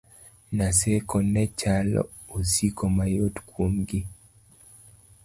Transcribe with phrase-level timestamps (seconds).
[0.57, 2.01] Naseko nechalo
[2.37, 3.99] osiko mayot kuomgi